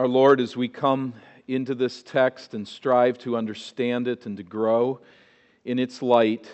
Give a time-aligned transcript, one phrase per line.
[0.00, 1.12] Our Lord, as we come
[1.46, 5.02] into this text and strive to understand it and to grow
[5.66, 6.50] in its light,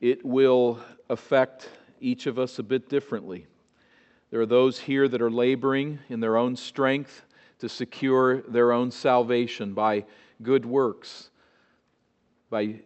[0.00, 0.78] it will
[1.10, 1.68] affect
[2.00, 3.46] each of us a bit differently.
[4.30, 7.26] There are those here that are laboring in their own strength
[7.58, 10.06] to secure their own salvation by
[10.40, 11.28] good works,
[12.48, 12.76] by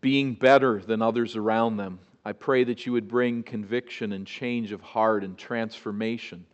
[0.00, 2.00] being better than others around them.
[2.24, 6.44] I pray that you would bring conviction and change of heart and transformation.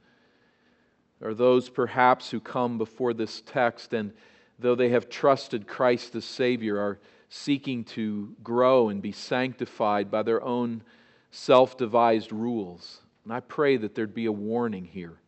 [1.23, 4.13] Are those perhaps who come before this text and
[4.59, 10.23] though they have trusted Christ as Savior, are seeking to grow and be sanctified by
[10.23, 10.83] their own
[11.31, 13.01] self devised rules.
[13.25, 15.21] And I pray that there'd be a warning here.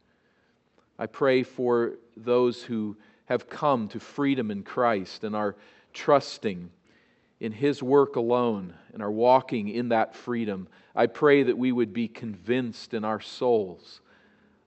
[0.98, 2.96] I pray for those who
[3.26, 5.56] have come to freedom in Christ and are
[5.92, 6.70] trusting
[7.38, 10.68] in His work alone and are walking in that freedom.
[10.94, 14.00] I pray that we would be convinced in our souls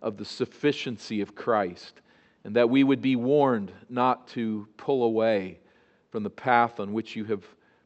[0.04, 2.02] of the sufficiency of Christ
[2.44, 5.60] and that we would be warned not to pull away
[6.12, 7.44] from the path on which you have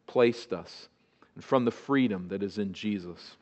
[0.08, 0.90] placed us
[1.36, 3.38] and from the freedom that is in Jesus.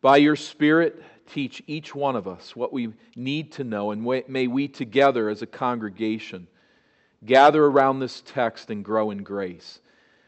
[0.00, 4.46] By your Spirit, teach each one of us what we need to know, and may
[4.46, 6.48] we together as a congregation
[7.24, 9.80] gather around this text and grow in grace.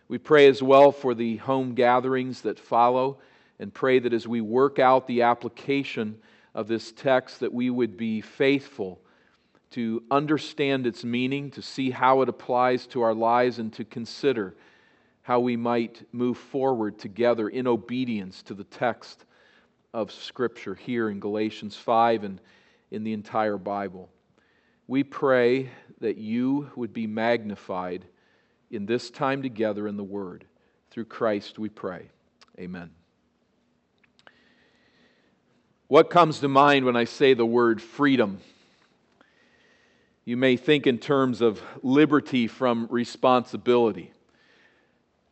[0.09, 3.19] We pray as well for the home gatherings that follow,
[3.59, 6.19] and pray that as we work out the application
[6.55, 9.01] of this text, that we would be faithful
[9.71, 14.57] to understand its meaning, to see how it applies to our lives, and to consider
[15.23, 19.25] how we might move forward together in obedience to the text
[19.95, 22.41] of Scripture here in Galatians 5 and
[22.91, 24.09] in the entire Bible.
[24.87, 25.71] We pray
[26.01, 28.05] that you would be magnified
[28.71, 30.45] in this time together in the Word.
[30.91, 32.11] Through Christ we pray.
[32.59, 33.00] Amen.
[35.91, 38.39] What comes to mind when I say the word freedom?
[40.25, 44.13] You may think in terms of liberty from responsibility.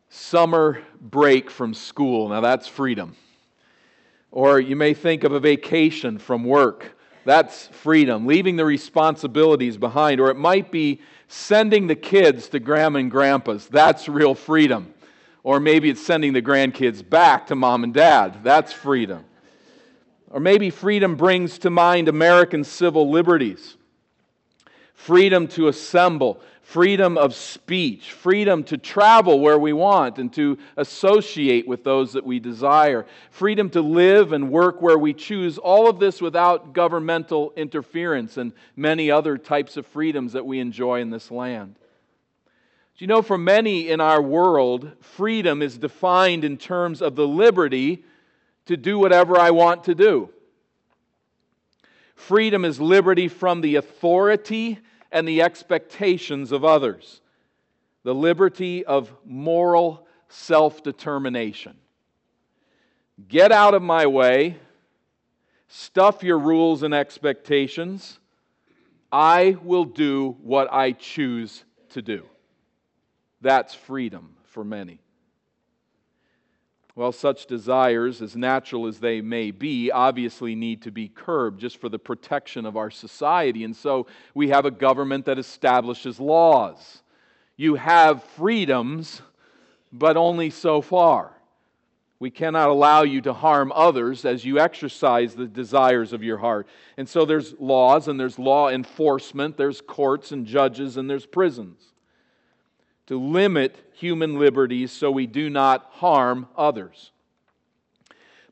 [0.09, 3.15] Summer break from school, now that's freedom.
[4.31, 6.99] Or you may think of a vacation from work.
[7.23, 10.19] That's freedom, leaving the responsibilities behind.
[10.19, 10.99] Or it might be
[11.29, 13.69] sending the kids to grandma and grandpa's.
[13.69, 14.93] That's real freedom.
[15.41, 18.43] Or maybe it's sending the grandkids back to mom and dad.
[18.43, 19.23] That's freedom.
[20.29, 23.75] Or maybe freedom brings to mind American civil liberties
[24.93, 31.65] freedom to assemble, freedom of speech, freedom to travel where we want and to associate
[31.65, 35.99] with those that we desire, freedom to live and work where we choose, all of
[35.99, 41.31] this without governmental interference and many other types of freedoms that we enjoy in this
[41.31, 41.75] land.
[42.97, 47.25] Do you know, for many in our world, freedom is defined in terms of the
[47.25, 48.03] liberty
[48.69, 50.29] to do whatever I want to do.
[52.13, 54.77] Freedom is liberty from the authority
[55.11, 57.21] and the expectations of others,
[58.03, 61.77] the liberty of moral self determination.
[63.27, 64.57] Get out of my way,
[65.67, 68.19] stuff your rules and expectations.
[69.11, 72.23] I will do what I choose to do.
[73.41, 74.99] That's freedom for many.
[76.95, 81.79] Well, such desires, as natural as they may be, obviously need to be curbed just
[81.79, 83.63] for the protection of our society.
[83.63, 87.03] And so we have a government that establishes laws.
[87.55, 89.21] You have freedoms,
[89.93, 91.31] but only so far.
[92.19, 96.67] We cannot allow you to harm others as you exercise the desires of your heart.
[96.97, 101.88] And so there's laws and there's law enforcement, there's courts and judges and there's prisons
[103.09, 107.09] to limit human liberties so we do not harm others.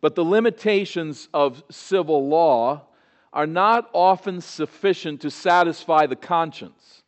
[0.01, 2.87] But the limitations of civil law
[3.31, 7.03] are not often sufficient to satisfy the conscience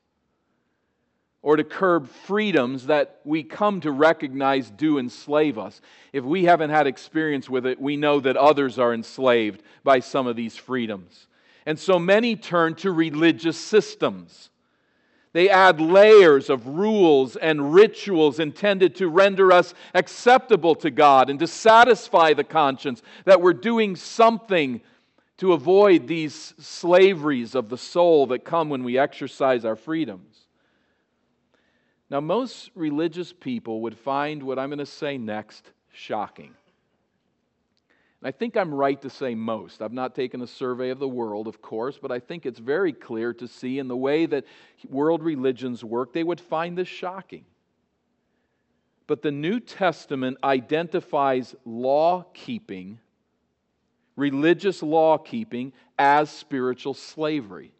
[1.42, 5.82] or to curb freedoms that we come to recognize do enslave us.
[6.14, 10.28] If we haven't had experience with it, we know that others are enslaved by some
[10.28, 11.26] of these freedoms.
[11.66, 14.52] And so many turn to religious systems
[15.32, 21.40] they add layers of rules and rituals intended to render us acceptable to God and
[21.40, 24.82] to satisfy the conscience that we're doing something
[25.38, 30.48] to avoid these slaveries of the soul that come when we exercise our freedoms.
[32.10, 36.56] Now, most religious people would find what I'm going to say next shocking.
[38.22, 39.82] And I think I'm right to say most.
[39.82, 42.92] I've not taken a survey of the world, of course, but I think it's very
[42.92, 44.46] clear to see in the way that
[44.90, 47.46] world religions work, they would find this shocking.
[49.08, 53.00] But the New Testament identifies law keeping,
[54.16, 57.72] religious law keeping, as spiritual slavery.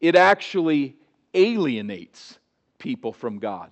[0.00, 0.96] it actually
[1.34, 2.38] alienates
[2.78, 3.70] people from God.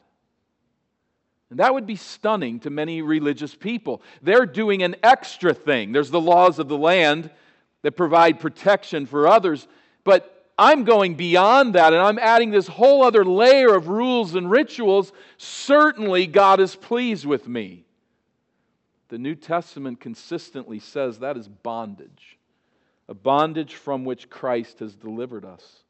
[1.55, 4.03] And that would be stunning to many religious people.
[4.23, 5.93] They're doing an extra thing.
[5.93, 7.31] There's the laws of the land
[7.83, 9.69] that provide protection for others,
[10.03, 14.51] but I'm going beyond that and I'm adding this whole other layer of rules and
[14.51, 15.13] rituals.
[15.39, 17.85] Certainly, God is pleased with me.
[19.07, 22.37] The New Testament consistently says that is bondage,
[23.09, 25.84] a bondage from which Christ has delivered us.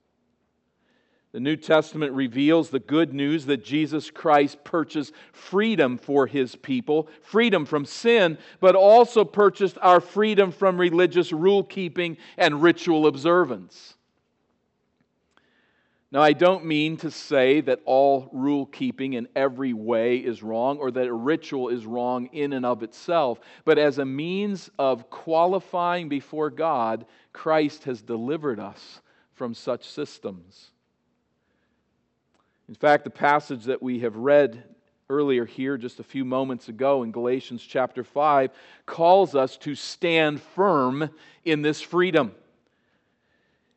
[1.35, 7.09] The New Testament reveals the good news that Jesus Christ purchased freedom for his people,
[7.23, 13.97] freedom from sin, but also purchased our freedom from religious rule keeping and ritual observance.
[16.13, 20.79] Now, I don't mean to say that all rule keeping in every way is wrong
[20.79, 25.11] or that a ritual is wrong in and of itself, but as a means of
[25.11, 29.01] qualifying before God, Christ has delivered us
[29.33, 30.71] from such systems.
[32.69, 34.62] In fact, the passage that we have read
[35.11, 38.50] earlier here, just a few moments ago in Galatians chapter 5,
[38.87, 41.11] calls us to stand firm
[41.44, 42.34] in this freedom.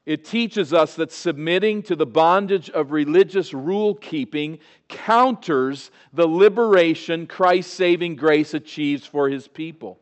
[0.05, 7.27] It teaches us that submitting to the bondage of religious rule keeping counters the liberation
[7.27, 9.99] Christ's saving grace achieves for his people.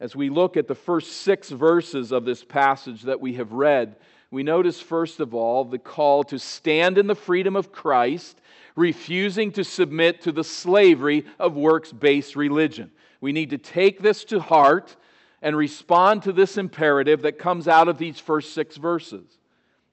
[0.00, 3.96] As we look at the first six verses of this passage that we have read,
[4.32, 8.40] we notice, first of all, the call to stand in the freedom of Christ,
[8.74, 12.90] refusing to submit to the slavery of works based religion.
[13.20, 14.96] We need to take this to heart
[15.42, 19.38] and respond to this imperative that comes out of these first six verses.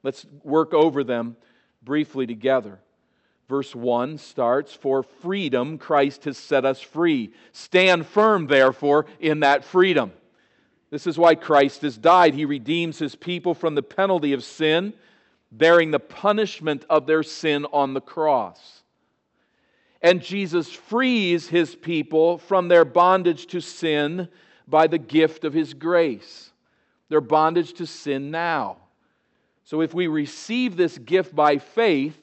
[0.03, 1.36] Let's work over them
[1.83, 2.80] briefly together.
[3.50, 7.33] Verse 1 starts For freedom Christ has set us free.
[7.51, 10.13] Stand firm, therefore, in that freedom.
[10.89, 12.33] This is why Christ has died.
[12.33, 14.94] He redeems his people from the penalty of sin,
[15.51, 18.83] bearing the punishment of their sin on the cross.
[20.01, 24.30] And Jesus frees his people from their bondage to sin
[24.68, 26.51] by the gift of his grace,
[27.09, 28.77] their bondage to sin now.
[29.65, 32.18] So if we receive this gift by faith,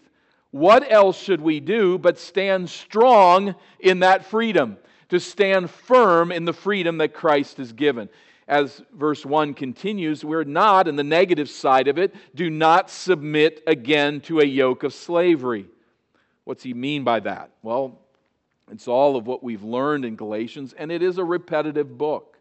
[0.50, 4.78] what else should we do but stand strong in that freedom,
[5.10, 8.08] to stand firm in the freedom that Christ has given?
[8.48, 13.62] As verse 1 continues, we're not, in the negative side of it, do not submit
[13.66, 15.66] again to a yoke of slavery.
[16.44, 17.50] What's he mean by that?
[17.62, 17.98] Well,
[18.70, 22.38] it's all of what we've learned in Galatians, and it is a repetitive book.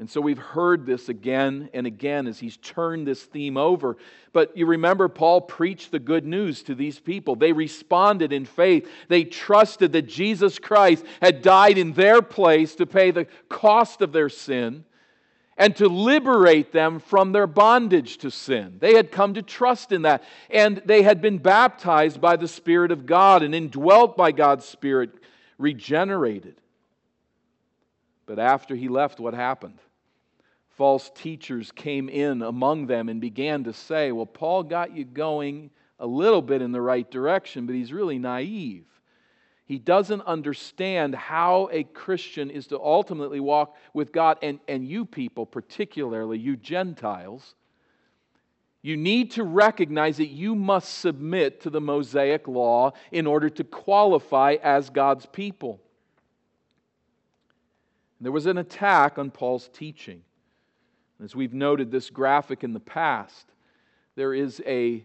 [0.00, 3.96] And so we've heard this again and again as he's turned this theme over.
[4.32, 7.34] But you remember, Paul preached the good news to these people.
[7.34, 8.88] They responded in faith.
[9.08, 14.12] They trusted that Jesus Christ had died in their place to pay the cost of
[14.12, 14.84] their sin
[15.58, 18.76] and to liberate them from their bondage to sin.
[18.78, 22.92] They had come to trust in that, and they had been baptized by the Spirit
[22.92, 25.10] of God and indwelt by God's Spirit,
[25.58, 26.60] regenerated.
[28.24, 29.80] But after he left, what happened?
[30.76, 35.70] False teachers came in among them and began to say, Well, Paul got you going
[35.98, 38.86] a little bit in the right direction, but he's really naive.
[39.68, 44.38] He doesn't understand how a Christian is to ultimately walk with God.
[44.40, 47.54] And, and you people, particularly you Gentiles,
[48.80, 53.62] you need to recognize that you must submit to the Mosaic law in order to
[53.62, 55.82] qualify as God's people.
[58.22, 60.22] There was an attack on Paul's teaching.
[61.22, 63.52] As we've noted this graphic in the past,
[64.16, 65.04] there is a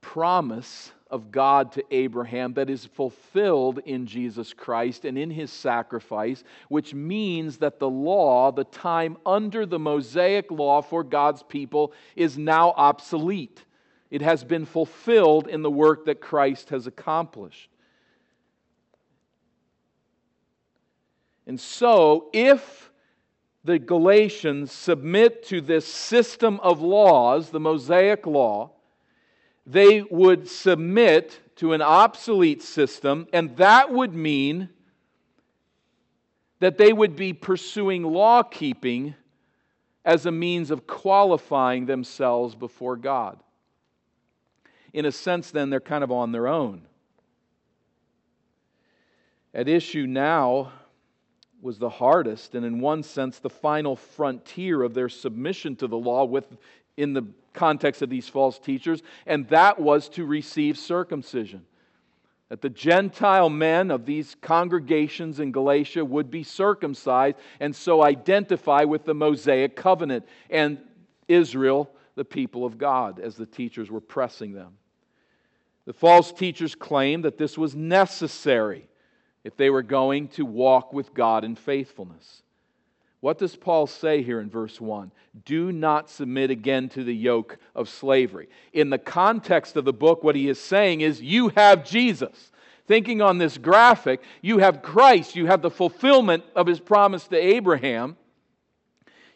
[0.00, 6.42] promise of God to Abraham that is fulfilled in Jesus Christ and in his sacrifice,
[6.68, 12.36] which means that the law, the time under the Mosaic law for God's people, is
[12.36, 13.64] now obsolete.
[14.10, 17.70] It has been fulfilled in the work that Christ has accomplished.
[21.46, 22.90] And so, if
[23.62, 28.70] the Galatians submit to this system of laws, the Mosaic law,
[29.66, 34.68] they would submit to an obsolete system, and that would mean
[36.60, 39.14] that they would be pursuing law keeping
[40.04, 43.42] as a means of qualifying themselves before God.
[44.92, 46.82] In a sense, then, they're kind of on their own.
[49.52, 50.72] At issue now
[51.60, 55.98] was the hardest, and in one sense, the final frontier of their submission to the
[55.98, 56.56] law with,
[56.96, 61.64] in the context of these false teachers, and that was to receive circumcision.
[62.48, 68.84] That the Gentile men of these congregations in Galatia would be circumcised and so identify
[68.84, 70.24] with the Mosaic covenant.
[70.48, 70.78] And
[71.26, 74.74] Israel, the people of God as the teachers were pressing them.
[75.86, 78.88] The false teachers claimed that this was necessary
[79.42, 82.42] if they were going to walk with God in faithfulness.
[83.20, 85.10] What does Paul say here in verse 1?
[85.44, 88.48] Do not submit again to the yoke of slavery.
[88.72, 92.52] In the context of the book, what he is saying is, You have Jesus.
[92.86, 97.36] Thinking on this graphic, you have Christ, you have the fulfillment of his promise to
[97.36, 98.16] Abraham.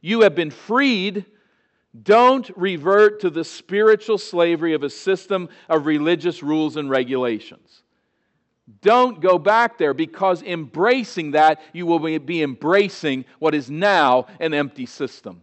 [0.01, 1.25] You have been freed.
[2.01, 7.83] Don't revert to the spiritual slavery of a system of religious rules and regulations.
[8.83, 14.55] Don't go back there because embracing that, you will be embracing what is now an
[14.55, 15.43] empty system.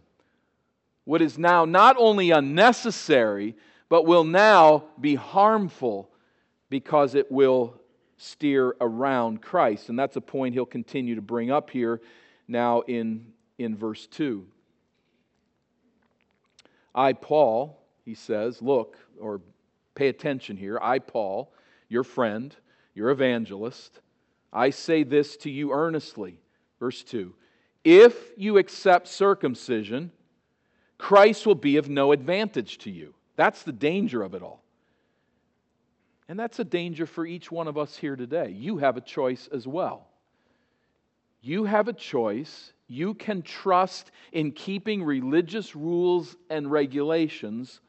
[1.04, 3.56] What is now not only unnecessary,
[3.88, 6.10] but will now be harmful
[6.70, 7.80] because it will
[8.18, 9.88] steer around Christ.
[9.88, 12.00] And that's a point he'll continue to bring up here
[12.46, 13.26] now in,
[13.58, 14.46] in verse 2.
[16.94, 19.40] I, Paul, he says, look, or
[19.94, 20.78] pay attention here.
[20.82, 21.52] I, Paul,
[21.88, 22.54] your friend,
[22.98, 24.00] your evangelist,
[24.52, 26.40] I say this to you earnestly.
[26.80, 27.32] Verse 2
[27.84, 30.10] If you accept circumcision,
[30.98, 33.14] Christ will be of no advantage to you.
[33.36, 34.64] That's the danger of it all.
[36.28, 38.50] And that's a danger for each one of us here today.
[38.50, 40.08] You have a choice as well.
[41.40, 42.72] You have a choice.
[42.88, 47.80] You can trust in keeping religious rules and regulations,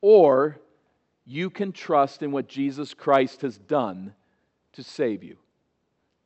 [0.00, 0.60] or
[1.28, 4.14] you can trust in what Jesus Christ has done
[4.72, 5.36] to save you.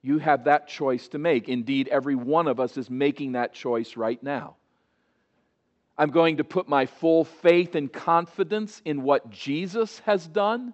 [0.01, 1.49] You have that choice to make.
[1.49, 4.55] Indeed, every one of us is making that choice right now.
[5.99, 10.73] I'm going to put my full faith and confidence in what Jesus has done,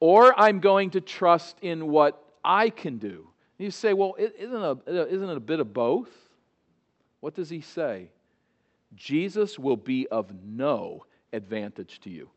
[0.00, 3.28] or I'm going to trust in what I can do.
[3.58, 6.10] You say, well, isn't, a, isn't it a bit of both?
[7.20, 8.08] What does he say?
[8.94, 12.30] Jesus will be of no advantage to you.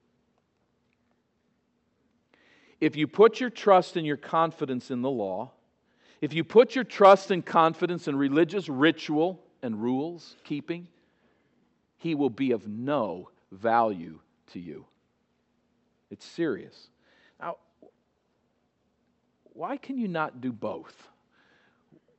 [2.81, 5.51] If you put your trust and your confidence in the law,
[6.21, 10.87] if you put your trust and confidence in religious ritual and rules keeping,
[11.97, 14.19] he will be of no value
[14.53, 14.85] to you.
[16.11, 16.87] It's serious.
[17.39, 17.57] Now,
[19.53, 20.95] why can you not do both?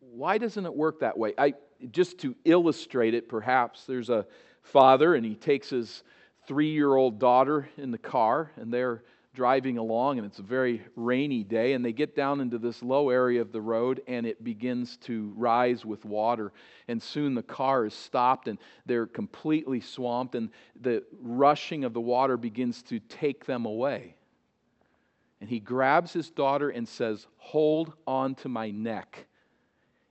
[0.01, 1.35] Why doesn't it work that way?
[1.37, 1.55] I,
[1.91, 4.27] just to illustrate it, perhaps, there's a
[4.63, 6.03] father and he takes his
[6.47, 9.03] three year old daughter in the car and they're
[9.37, 13.11] driving along and it's a very rainy day and they get down into this low
[13.11, 16.53] area of the road and it begins to rise with water.
[16.89, 20.49] And soon the car is stopped and they're completely swamped and
[20.81, 24.17] the rushing of the water begins to take them away.
[25.43, 29.27] And he grabs his daughter and says hold on to my neck.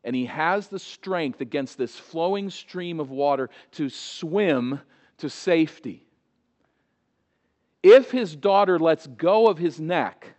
[0.03, 4.79] And he has the strength against this flowing stream of water to swim
[5.17, 6.05] to safety
[7.85, 10.33] if his daughter lets go of his neck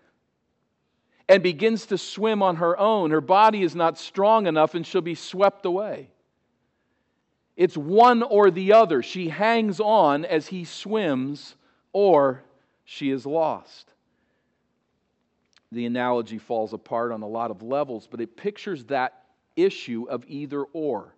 [1.29, 5.01] and begins to swim on her own, her body is not strong enough and she'll
[5.01, 6.11] be swept away.
[7.57, 9.01] It's one or the other.
[9.01, 11.55] She hangs on as he swims,
[11.93, 12.43] or
[12.85, 13.93] she is lost.
[15.71, 19.23] The analogy falls apart on a lot of levels, but it pictures that
[19.55, 21.15] issue of either or.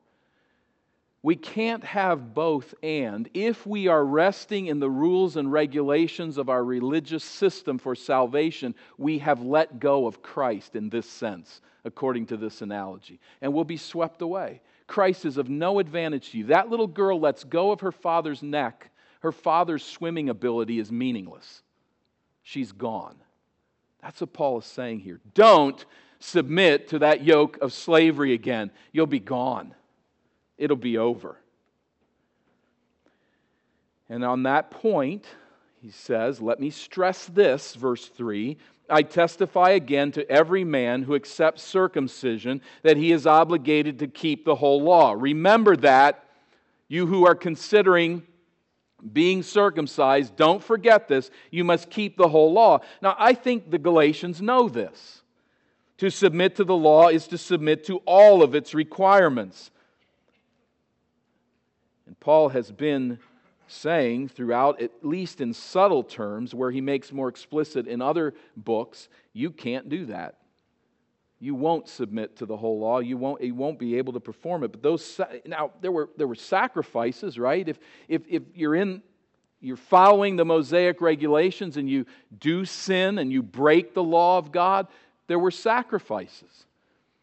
[1.23, 3.29] We can't have both and.
[3.35, 8.75] If we are resting in the rules and regulations of our religious system for salvation,
[8.99, 13.65] we have let go of Christ in this sense, according to this analogy, and we'll
[13.65, 14.61] be swept away.
[14.87, 16.45] Christ is of no advantage to you.
[16.47, 18.91] That little girl lets go of her father's neck.
[19.21, 21.63] Her father's swimming ability is meaningless.
[22.45, 23.17] She's gone.
[24.01, 25.21] That's what Paul is saying here.
[25.35, 25.85] Don't
[26.21, 28.71] submit to that yoke of slavery again.
[28.93, 29.75] You'll be gone
[30.59, 31.37] it'll be over.
[34.09, 35.27] And on that point,
[35.81, 38.57] he says, Let me stress this, verse 3
[38.91, 44.45] I testify again to every man who accepts circumcision that he is obligated to keep
[44.45, 45.15] the whole law.
[45.17, 46.25] Remember that,
[46.89, 48.23] you who are considering
[49.13, 51.31] being circumcised, don't forget this.
[51.51, 52.81] You must keep the whole law.
[53.03, 55.23] Now, I think the Galatians know this.
[55.99, 59.71] To submit to the law is to submit to all of its requirements.
[62.09, 63.19] And Paul has been
[63.67, 69.11] saying throughout, at least in subtle terms, where he makes more explicit in other books,
[69.35, 70.37] you can't do that.
[71.39, 73.01] You won't submit to the whole law.
[73.01, 74.73] You won't, you won't be able to perform it.
[74.73, 77.69] But those now there were there were sacrifices, right?
[77.69, 79.03] If if if you're in
[79.61, 82.07] you're following the Mosaic regulations and you
[82.41, 84.89] do sin and you break the law of God,
[85.27, 86.65] there were sacrifices.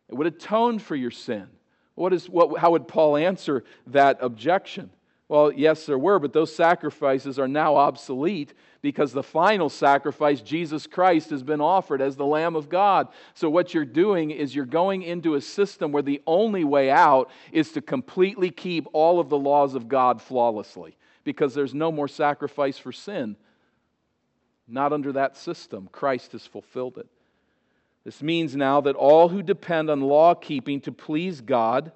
[0.09, 1.47] It would atone for your sin.
[1.95, 4.89] What is, what, how would Paul answer that objection?
[5.27, 10.85] Well, yes, there were, but those sacrifices are now obsolete because the final sacrifice, Jesus
[10.85, 13.07] Christ, has been offered as the Lamb of God.
[13.33, 17.31] So, what you're doing is you're going into a system where the only way out
[17.51, 22.07] is to completely keep all of the laws of God flawlessly because there's no more
[22.07, 23.35] sacrifice for sin.
[24.67, 25.89] Not under that system.
[25.91, 27.07] Christ has fulfilled it.
[28.05, 31.91] This means now that all who depend on law keeping to please God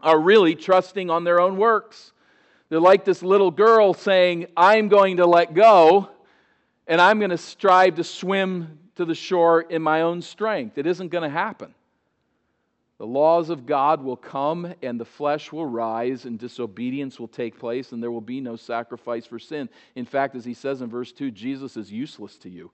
[0.00, 2.12] are really trusting on their own works.
[2.68, 6.10] They're like this little girl saying, I'm going to let go
[6.88, 10.76] and I'm going to strive to swim to the shore in my own strength.
[10.76, 11.72] It isn't going to happen.
[12.98, 17.58] The laws of God will come and the flesh will rise and disobedience will take
[17.58, 19.68] place and there will be no sacrifice for sin.
[19.94, 22.70] In fact, as he says in verse 2, Jesus is useless to you.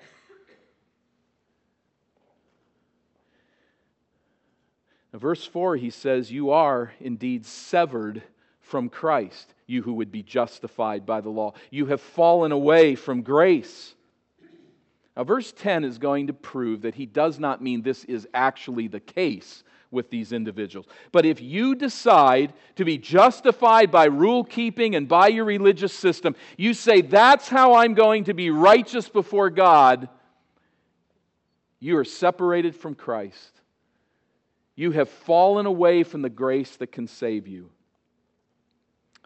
[5.12, 8.22] Verse 4, he says, You are indeed severed
[8.60, 11.54] from Christ, you who would be justified by the law.
[11.70, 13.94] You have fallen away from grace.
[15.16, 18.86] Now, verse 10 is going to prove that he does not mean this is actually
[18.86, 20.86] the case with these individuals.
[21.12, 26.36] But if you decide to be justified by rule keeping and by your religious system,
[26.58, 30.08] you say, That's how I'm going to be righteous before God,
[31.80, 33.57] you are separated from Christ.
[34.78, 37.70] You have fallen away from the grace that can save you.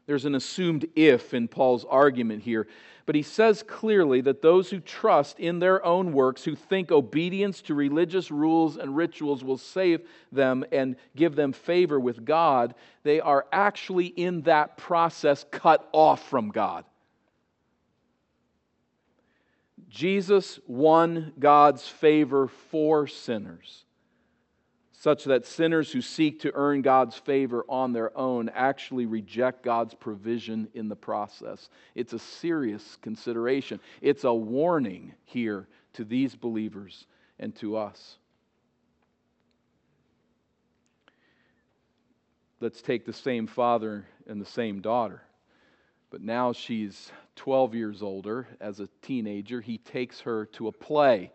[0.06, 2.66] There's an assumed if in Paul's argument here,
[3.04, 7.60] but he says clearly that those who trust in their own works, who think obedience
[7.62, 13.20] to religious rules and rituals will save them and give them favor with God, they
[13.20, 16.86] are actually in that process cut off from God.
[19.90, 23.81] Jesus won God's favor for sinners
[25.02, 29.94] such that sinners who seek to earn God's favor on their own actually reject God's
[29.94, 31.70] provision in the process.
[31.96, 33.80] It's a serious consideration.
[34.00, 37.08] It's a warning here to these believers
[37.40, 38.16] and to us.
[42.60, 45.20] Let's take the same father and the same daughter.
[46.10, 48.46] But now she's 12 years older.
[48.60, 51.32] As a teenager, he takes her to a play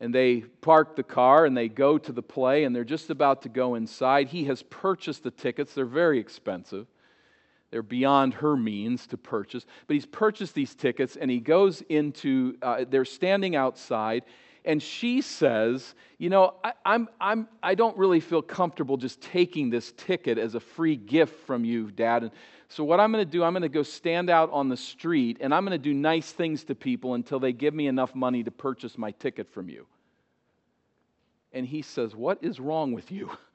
[0.00, 3.42] and they park the car and they go to the play and they're just about
[3.42, 4.28] to go inside.
[4.28, 6.86] He has purchased the tickets, they're very expensive.
[7.70, 9.66] They're beyond her means to purchase.
[9.86, 14.22] But he's purchased these tickets and he goes into, uh, they're standing outside
[14.66, 19.70] and she says, You know, I, I'm, I'm, I don't really feel comfortable just taking
[19.70, 22.24] this ticket as a free gift from you, Dad.
[22.24, 22.32] And
[22.68, 25.38] so, what I'm going to do, I'm going to go stand out on the street
[25.40, 28.42] and I'm going to do nice things to people until they give me enough money
[28.42, 29.86] to purchase my ticket from you.
[31.52, 33.30] And he says, What is wrong with you?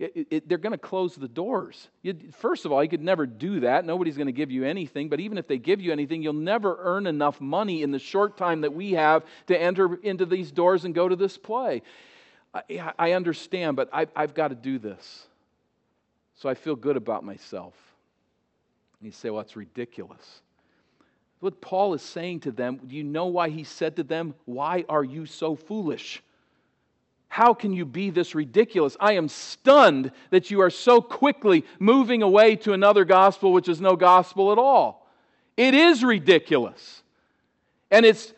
[0.00, 1.88] It, it, they're going to close the doors.
[2.00, 3.84] You, first of all, you could never do that.
[3.84, 5.10] Nobody's going to give you anything.
[5.10, 8.38] But even if they give you anything, you'll never earn enough money in the short
[8.38, 11.82] time that we have to enter into these doors and go to this play.
[12.54, 15.26] I, I understand, but I, I've got to do this.
[16.36, 17.74] So I feel good about myself.
[18.98, 20.40] And you say, well, it's ridiculous.
[21.40, 24.86] What Paul is saying to them, do you know why he said to them, Why
[24.88, 26.22] are you so foolish?
[27.30, 28.96] How can you be this ridiculous?
[28.98, 33.80] I am stunned that you are so quickly moving away to another gospel, which is
[33.80, 35.08] no gospel at all.
[35.56, 37.04] It is ridiculous.
[37.88, 38.34] And it's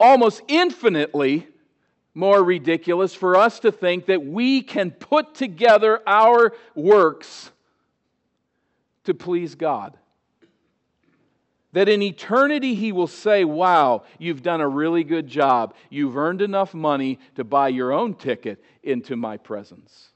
[0.00, 1.46] almost infinitely
[2.14, 7.52] more ridiculous for us to think that we can put together our works
[9.04, 9.96] to please God
[11.74, 15.74] that in eternity he will say, Wow, you've done a really good job.
[15.90, 20.10] You've earned enough money to buy your own ticket into my presence.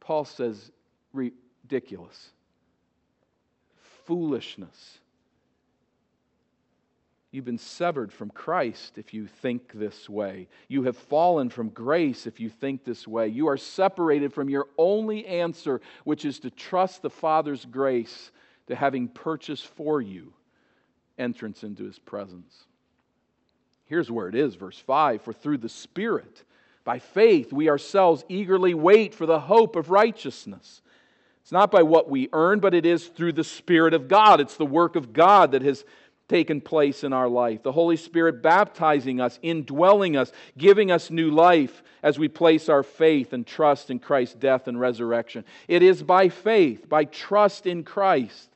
[0.00, 0.70] Paul says,
[1.12, 2.30] Ridiculous.
[4.06, 4.98] Foolishness.
[7.32, 10.46] You've been severed from Christ if you think this way.
[10.68, 13.26] You have fallen from grace if you think this way.
[13.26, 18.30] You are separated from your only answer, which is to trust the Father's grace
[18.68, 20.32] to having purchased for you
[21.18, 22.64] entrance into his presence.
[23.86, 26.42] Here's where it is, verse 5 For through the Spirit,
[26.84, 30.82] by faith, we ourselves eagerly wait for the hope of righteousness.
[31.42, 34.40] It's not by what we earn, but it is through the Spirit of God.
[34.40, 35.84] It's the work of God that has
[36.28, 37.62] taken place in our life.
[37.62, 42.82] The Holy Spirit baptizing us, indwelling us, giving us new life as we place our
[42.82, 45.44] faith and trust in Christ's death and resurrection.
[45.68, 48.55] It is by faith, by trust in Christ,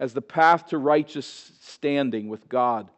[0.00, 2.88] as the path to righteous standing with God.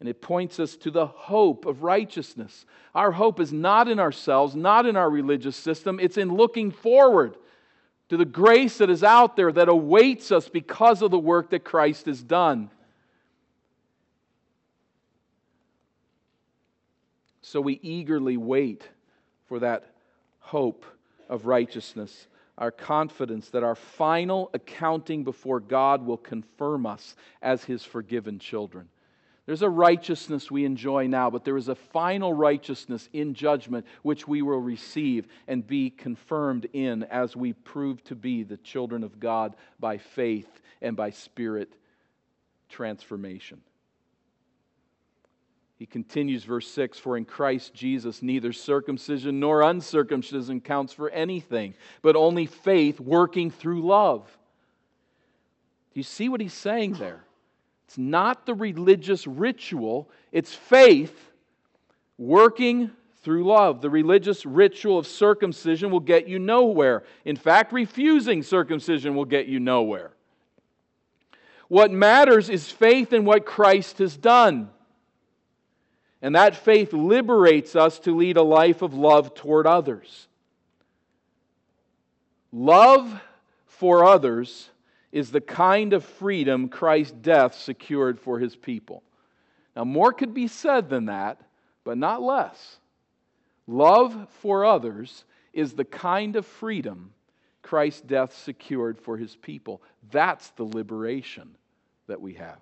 [0.00, 2.64] And it points us to the hope of righteousness.
[2.94, 7.36] Our hope is not in ourselves, not in our religious system, it's in looking forward
[8.08, 11.64] to the grace that is out there that awaits us because of the work that
[11.64, 12.70] Christ has done.
[17.42, 18.88] So we eagerly wait
[19.48, 19.84] for that
[20.38, 20.84] hope
[21.28, 22.26] of righteousness,
[22.60, 28.88] our confidence that our final accounting before God will confirm us as His forgiven children.
[29.46, 34.28] There's a righteousness we enjoy now, but there is a final righteousness in judgment which
[34.28, 39.18] we will receive and be confirmed in as we prove to be the children of
[39.18, 41.72] God by faith and by spirit
[42.68, 43.60] transformation.
[45.80, 51.72] He continues, verse 6 For in Christ Jesus neither circumcision nor uncircumcision counts for anything,
[52.02, 54.26] but only faith working through love.
[55.94, 57.24] Do you see what he's saying there?
[57.86, 61.30] It's not the religious ritual, it's faith
[62.18, 62.90] working
[63.22, 63.80] through love.
[63.80, 67.04] The religious ritual of circumcision will get you nowhere.
[67.24, 70.10] In fact, refusing circumcision will get you nowhere.
[71.68, 74.68] What matters is faith in what Christ has done.
[76.22, 80.28] And that faith liberates us to lead a life of love toward others.
[82.52, 83.20] Love
[83.66, 84.68] for others
[85.12, 89.02] is the kind of freedom Christ's death secured for his people.
[89.74, 91.40] Now, more could be said than that,
[91.84, 92.76] but not less.
[93.66, 97.12] Love for others is the kind of freedom
[97.62, 99.80] Christ's death secured for his people.
[100.10, 101.54] That's the liberation
[102.08, 102.58] that we have.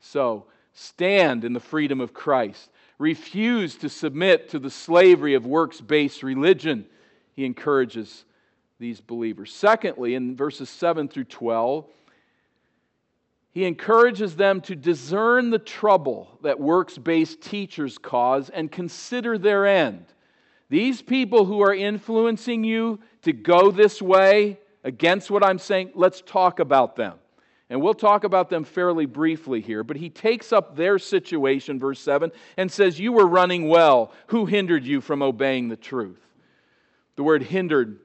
[0.00, 5.80] So, stand in the freedom of Christ refuse to submit to the slavery of works
[5.80, 6.86] based religion.
[7.34, 8.24] He encourages
[8.78, 9.52] these believers.
[9.52, 11.86] Secondly, in verses 7 through 12,
[13.52, 19.66] he encourages them to discern the trouble that works based teachers cause and consider their
[19.66, 20.06] end.
[20.70, 26.20] These people who are influencing you to go this way against what I'm saying, let's
[26.20, 27.14] talk about them.
[27.70, 31.98] And we'll talk about them fairly briefly here, but he takes up their situation, verse
[32.00, 34.12] 7, and says, You were running well.
[34.28, 36.20] Who hindered you from obeying the truth?
[37.16, 38.00] The word hindered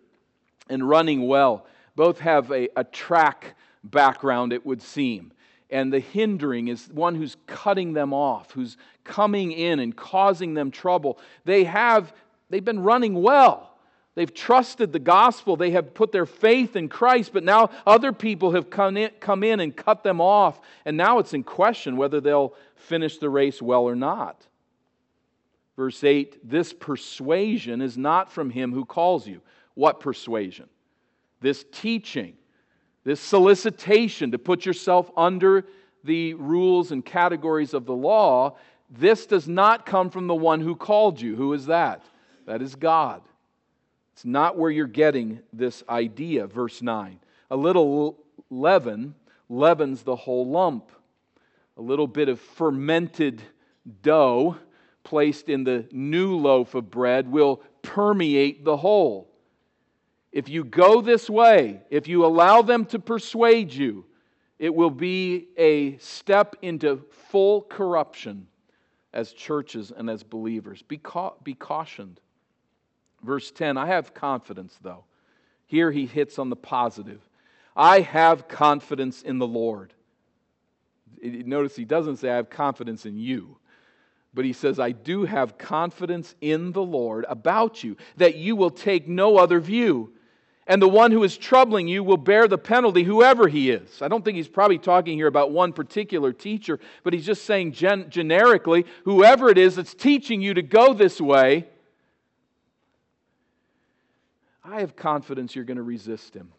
[0.69, 5.34] and running well both have a, a track background, it would seem.
[5.69, 10.72] And the hindering is one who's cutting them off, who's coming in and causing them
[10.72, 11.19] trouble.
[11.45, 12.13] They have,
[12.50, 13.68] they've been running well.
[14.19, 15.55] They've trusted the gospel.
[15.55, 19.45] They have put their faith in Christ, but now other people have come in, come
[19.45, 20.60] in and cut them off.
[20.84, 24.45] And now it's in question whether they'll finish the race well or not.
[25.77, 29.39] Verse 8 This persuasion is not from him who calls you.
[29.75, 30.67] What persuasion?
[31.39, 32.36] This teaching,
[33.05, 35.65] this solicitation to put yourself under
[36.03, 38.58] the rules and categories of the law.
[38.89, 41.38] This does not come from the one who called you.
[41.38, 42.03] Who is that?
[42.47, 43.21] That is God.
[44.19, 46.45] It's not where you're getting this idea.
[46.45, 47.21] Verse 9.
[47.51, 49.15] A little leaven
[49.47, 50.91] leavens the whole lump.
[51.77, 53.41] A little bit of fermented
[54.01, 54.58] dough
[55.05, 59.32] placed in the new loaf of bread will permeate the whole.
[60.34, 64.03] If you go this way, if you allow them to persuade you,
[64.58, 68.47] it will be a step into full corruption
[69.13, 70.82] as churches and as believers.
[70.82, 72.19] Be, ca- be cautioned.
[73.23, 75.03] Verse 10 I have confidence, though.
[75.65, 77.21] Here he hits on the positive.
[77.75, 79.93] I have confidence in the Lord.
[81.21, 83.58] Notice he doesn't say, I have confidence in you,
[84.34, 88.69] but he says, I do have confidence in the Lord about you, that you will
[88.69, 90.12] take no other view.
[90.65, 94.01] And the one who is troubling you will bear the penalty, whoever he is.
[94.01, 97.73] I don't think he's probably talking here about one particular teacher, but he's just saying
[97.73, 101.67] gen- generically, whoever it is that's teaching you to go this way
[104.63, 106.52] I have confidence you're going to resist him.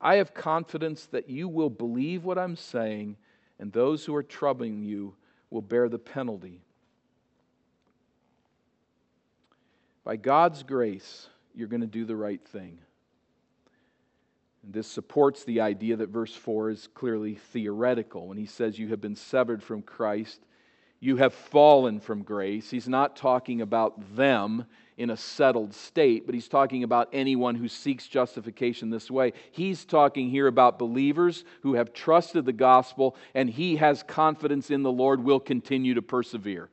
[0.00, 3.16] I have confidence that you will believe what I'm saying,
[3.58, 5.14] and those who are troubling you
[5.50, 6.62] will bear the penalty.
[10.04, 12.78] By God's grace, you're going to do the right thing.
[14.62, 18.28] And this supports the idea that verse 4 is clearly theoretical.
[18.28, 20.40] When he says you have been severed from Christ,
[21.00, 22.70] you have fallen from grace.
[22.70, 27.68] He's not talking about them, in a settled state, but he's talking about anyone who
[27.68, 29.32] seeks justification this way.
[29.50, 34.82] He's talking here about believers who have trusted the gospel and he has confidence in
[34.82, 36.70] the Lord will continue to persevere.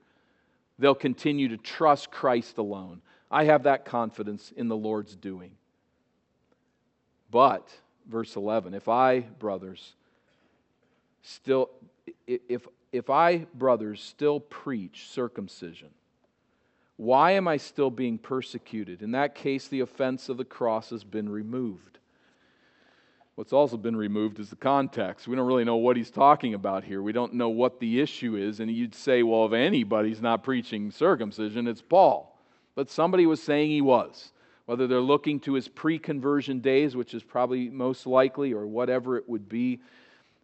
[0.79, 3.01] They'll continue to trust Christ alone.
[3.29, 5.51] I have that confidence in the Lord's doing.
[7.29, 7.67] But,
[8.07, 9.93] verse 11, if I, brothers,
[11.23, 11.71] still,
[12.27, 15.89] if, if I, brothers, still preach circumcision,
[17.03, 19.01] Why am I still being persecuted?
[19.01, 21.99] In that case, the offense of the cross has been removed.
[23.35, 25.27] What's also been removed is the context.
[25.27, 27.01] We don't really know what he's talking about here.
[27.01, 28.61] We don't know what the issue is.
[28.61, 32.39] And you'd say, well, if anybody's not preaching circumcision, it's Paul.
[32.73, 34.31] But somebody was saying he was.
[34.65, 39.17] Whether they're looking to his pre conversion days, which is probably most likely, or whatever
[39.17, 39.81] it would be.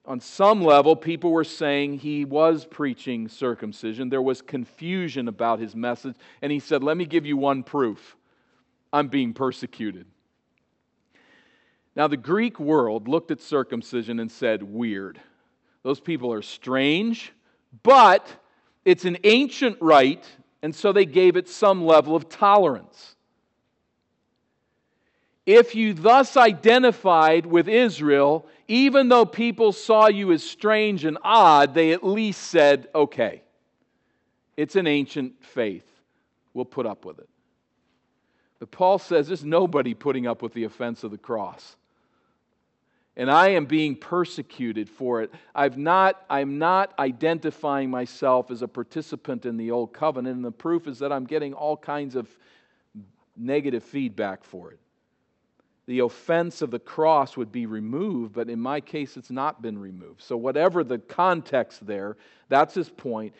[0.05, 4.09] On some level, people were saying he was preaching circumcision.
[4.09, 6.15] There was confusion about his message.
[6.41, 8.15] And he said, Let me give you one proof
[8.91, 10.07] I'm being persecuted.
[11.95, 15.19] Now, the Greek world looked at circumcision and said, weird.
[15.83, 17.33] Those people are strange,
[17.83, 18.27] but
[18.85, 20.25] it's an ancient rite,
[20.61, 23.15] and so they gave it some level of tolerance.
[25.45, 31.73] If you thus identified with Israel, even though people saw you as strange and odd,
[31.73, 33.41] they at least said, okay,
[34.55, 35.85] it's an ancient faith.
[36.53, 37.29] We'll put up with it.
[38.59, 41.75] But Paul says there's nobody putting up with the offense of the cross
[43.19, 45.33] and I am being persecuted for it.
[45.53, 50.51] I've not, I'm not identifying myself as a participant in the old covenant, and the
[50.51, 52.29] proof is that I'm getting all kinds of
[53.35, 54.79] negative feedback for it.
[55.89, 59.75] The offense of the cross would be removed, but in my case, it's not been
[59.75, 60.21] removed.
[60.21, 62.15] So, whatever the context there,
[62.47, 63.33] that's his point.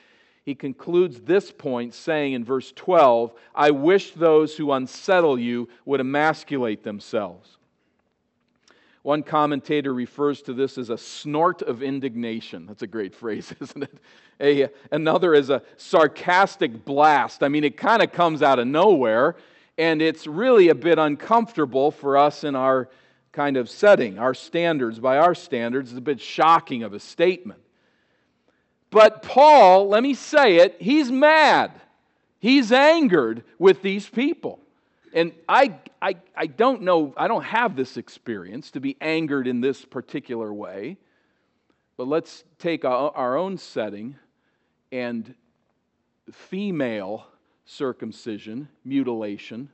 [0.45, 5.99] He concludes this point saying in verse 12, I wish those who unsettle you would
[5.99, 7.57] emasculate themselves.
[9.03, 12.65] One commentator refers to this as a snort of indignation.
[12.65, 13.97] That's a great phrase, isn't it?
[14.41, 17.43] A, another is a sarcastic blast.
[17.43, 19.35] I mean, it kind of comes out of nowhere,
[19.79, 22.89] and it's really a bit uncomfortable for us in our
[23.31, 24.19] kind of setting.
[24.19, 27.61] Our standards, by our standards, is a bit shocking of a statement.
[28.89, 31.71] But Paul, let me say it, he's mad.
[32.39, 34.59] He's angered with these people.
[35.13, 39.61] And I, I, I don't know, I don't have this experience to be angered in
[39.61, 40.97] this particular way.
[41.95, 44.17] But let's take our, our own setting
[44.91, 45.33] and
[46.33, 47.27] female
[47.69, 49.69] circumcision, mutilation.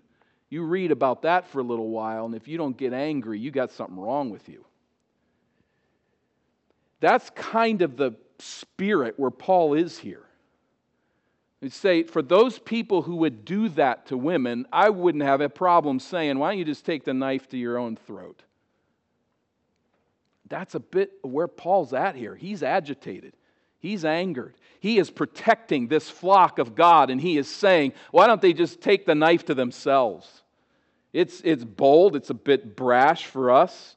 [0.49, 3.51] You read about that for a little while, and if you don't get angry, you
[3.51, 4.65] got something wrong with you.
[6.99, 10.23] That's kind of the spirit where Paul is here.
[11.62, 15.49] He'd say, for those people who would do that to women, I wouldn't have a
[15.49, 18.43] problem saying, why don't you just take the knife to your own throat?
[20.47, 22.36] That's a bit where Paul's at here.
[22.36, 23.34] He's agitated.
[23.86, 24.56] He's angered.
[24.80, 28.82] He is protecting this flock of God, and he is saying, why don't they just
[28.82, 30.41] take the knife to themselves?
[31.13, 33.95] It's, it's bold, it's a bit brash for us,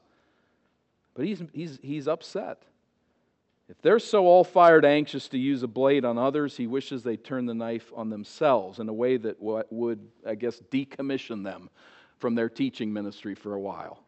[1.15, 2.61] but he's, he's, he's upset.
[3.67, 7.23] If they're so all fired anxious to use a blade on others, he wishes they'd
[7.23, 11.71] turn the knife on themselves in a way that would, I guess, decommission them
[12.19, 14.03] from their teaching ministry for a while.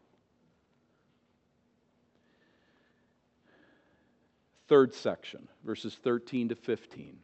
[4.71, 7.17] Third section, verses 13 to 15.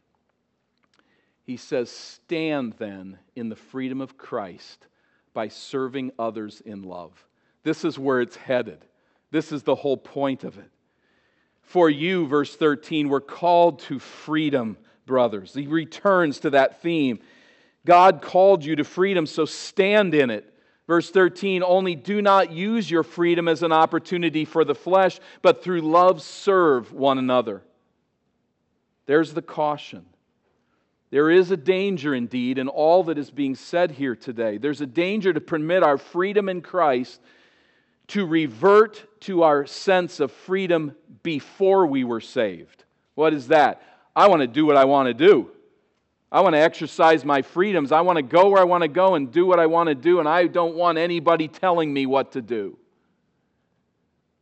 [1.44, 4.86] He says, Stand then in the freedom of Christ
[5.32, 7.12] by serving others in love.
[7.62, 8.84] This is where it's headed.
[9.30, 10.70] This is the whole point of it.
[11.62, 15.54] For you, verse 13, were called to freedom, brothers.
[15.54, 17.18] He returns to that theme.
[17.86, 20.52] God called you to freedom, so stand in it.
[20.88, 25.62] Verse 13, only do not use your freedom as an opportunity for the flesh, but
[25.62, 27.62] through love serve one another.
[29.04, 30.06] There's the caution.
[31.10, 34.56] There is a danger indeed in all that is being said here today.
[34.56, 37.20] There's a danger to permit our freedom in Christ
[38.08, 42.84] to revert to our sense of freedom before we were saved.
[43.14, 43.82] What is that?
[44.16, 45.50] I want to do what I want to do.
[46.30, 47.90] I want to exercise my freedoms.
[47.90, 49.94] I want to go where I want to go and do what I want to
[49.94, 52.76] do, and I don't want anybody telling me what to do.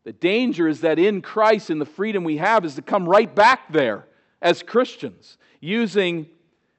[0.05, 3.33] The danger is that in Christ and the freedom we have is to come right
[3.33, 4.07] back there
[4.43, 6.27] as Christians, using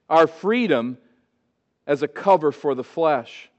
[0.09, 0.97] our freedom
[1.85, 3.49] as a cover for the flesh.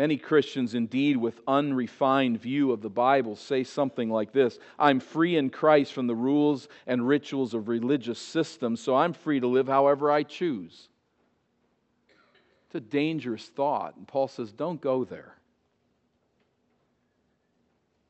[0.00, 5.36] Many Christians, indeed, with unrefined view of the Bible, say something like this I'm free
[5.36, 9.68] in Christ from the rules and rituals of religious systems, so I'm free to live
[9.68, 10.88] however I choose.
[12.64, 13.94] It's a dangerous thought.
[13.96, 15.34] And Paul says, Don't go there.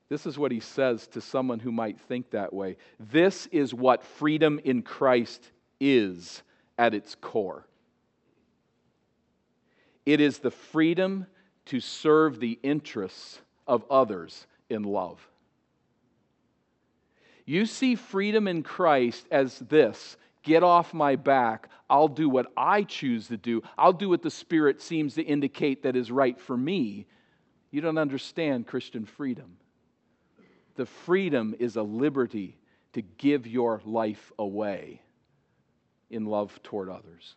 [0.08, 2.76] This is what he says to someone who might think that way.
[3.00, 5.42] This is what freedom in Christ
[5.80, 6.44] is
[6.78, 7.66] at its core.
[10.06, 11.26] It is the freedom
[11.70, 15.18] to serve the interests of others in love.
[17.46, 21.68] You see freedom in Christ as this Get off my back.
[21.88, 23.62] I'll do what I choose to do.
[23.76, 27.06] I'll do what the Spirit seems to indicate that is right for me.
[27.70, 29.58] You don't understand Christian freedom.
[30.76, 32.56] The freedom is a liberty
[32.94, 35.02] to give your life away
[36.08, 37.36] in love toward others.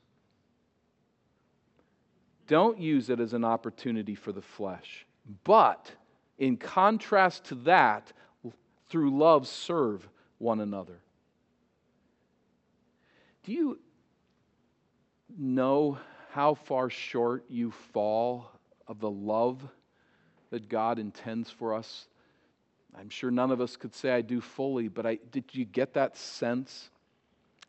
[2.48, 5.06] Don't use it as an opportunity for the flesh.
[5.44, 5.92] But
[6.38, 8.12] in contrast to that,
[8.90, 11.00] through love, serve one another.
[13.44, 13.80] Do you
[15.38, 15.98] know
[16.32, 18.52] how far short you fall
[18.88, 19.62] of the love
[20.50, 22.08] that God intends for us?
[22.98, 25.94] I'm sure none of us could say I do fully, but I, did you get
[25.94, 26.90] that sense?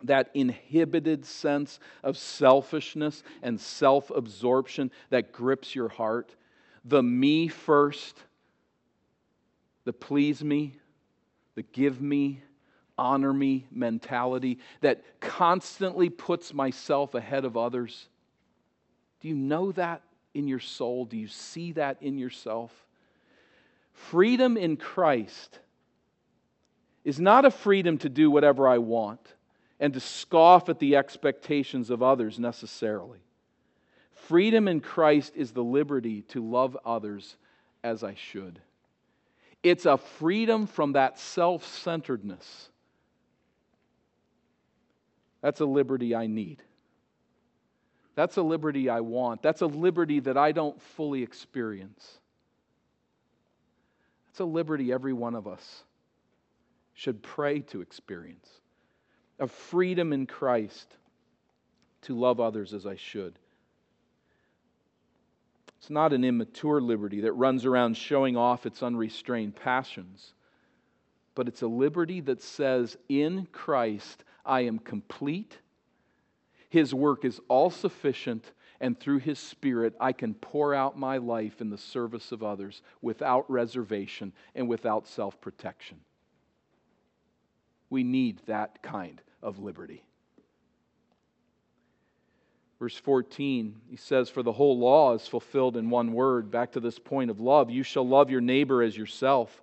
[0.05, 6.35] That inhibited sense of selfishness and self absorption that grips your heart?
[6.85, 8.23] The me first,
[9.85, 10.77] the please me,
[11.55, 12.43] the give me,
[12.97, 18.09] honor me mentality that constantly puts myself ahead of others?
[19.21, 20.03] Do you know that
[20.35, 21.07] in your soul?
[21.07, 22.73] Do you see that in yourself?
[23.93, 25.61] Freedom in Christ
[27.05, 29.35] is not a freedom to do whatever I want
[29.85, 33.19] and to scoff at the expectations of others necessarily.
[34.15, 37.37] Freedom in Christ is the liberty to love others
[37.83, 38.63] as I should.
[39.63, 42.71] It's a freedom from that self centeredness
[45.43, 46.63] that's a liberty I need.
[48.15, 49.43] That's a liberty I want.
[49.43, 52.21] That's a liberty that I don't fully experience.
[54.29, 55.85] That's a liberty every one of us
[56.95, 58.49] should pray to experience
[59.39, 60.97] a freedom in Christ
[62.03, 63.39] to love others as I should.
[65.79, 70.33] It's not an immature liberty that runs around showing off its unrestrained passions,
[71.35, 75.59] but it's a liberty that says, in Christ, I am complete.
[76.71, 81.61] His work is all sufficient, and through His Spirit, I can pour out my life
[81.61, 86.01] in the service of others without reservation and without self protection.
[87.95, 90.03] We need that kind of liberty.
[92.81, 96.51] Verse 14, he says, For the whole law is fulfilled in one word.
[96.51, 97.71] Back to this point of love.
[97.71, 99.63] You shall love your neighbor as yourself.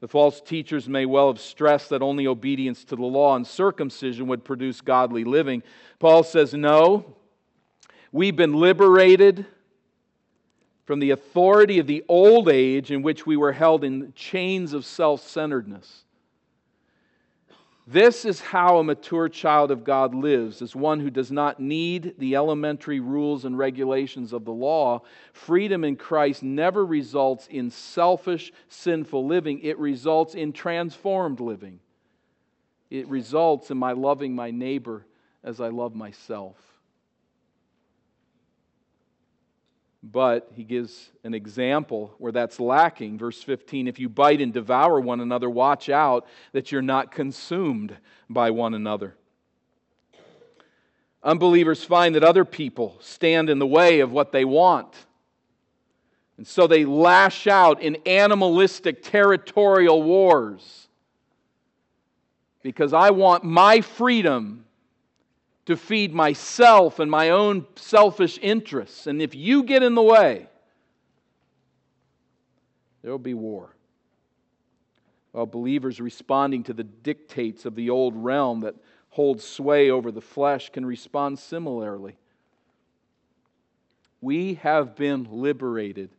[0.00, 4.26] The false teachers may well have stressed that only obedience to the law and circumcision
[4.26, 5.62] would produce godly living.
[5.98, 7.16] Paul says, no.
[8.12, 9.46] We've been liberated
[10.84, 14.84] from the authority of the old age in which we were held in chains of
[14.84, 16.04] self centeredness.
[17.86, 22.14] This is how a mature child of God lives, as one who does not need
[22.16, 25.02] the elementary rules and regulations of the law.
[25.32, 31.80] Freedom in Christ never results in selfish, sinful living, it results in transformed living.
[32.88, 35.06] It results in my loving my neighbor
[35.42, 36.71] as I love myself.
[40.02, 43.18] But he gives an example where that's lacking.
[43.18, 47.96] Verse 15 If you bite and devour one another, watch out that you're not consumed
[48.28, 49.14] by one another.
[51.22, 54.92] Unbelievers find that other people stand in the way of what they want.
[56.36, 60.88] And so they lash out in animalistic territorial wars.
[62.62, 64.64] Because I want my freedom
[65.66, 69.06] to feed myself and my own selfish interests.
[69.06, 70.48] And if you get in the way,
[73.02, 73.74] there will be war.
[75.32, 78.74] While believers responding to the dictates of the old realm that
[79.10, 82.16] holds sway over the flesh can respond similarly.
[84.20, 86.10] We have been liberated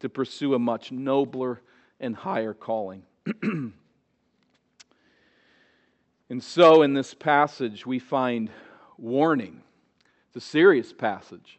[0.00, 1.60] to pursue a much nobler
[2.00, 3.02] and higher calling.
[3.42, 3.72] and
[6.40, 8.50] so, in this passage, we find
[9.00, 9.62] warning.
[10.28, 11.58] It's a serious passage.